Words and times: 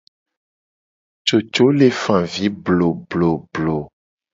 Coco 1.29 1.67
le 1.77 1.91
fa 2.01 2.19
avi 2.25 2.53
blobloblo. 2.67 3.81